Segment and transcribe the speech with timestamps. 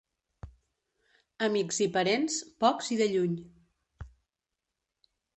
[1.47, 3.35] Amics i parents, pocs i de lluny.